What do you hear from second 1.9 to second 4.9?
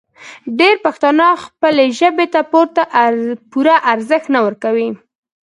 ژبې ته پوره ارزښت نه ورکوي.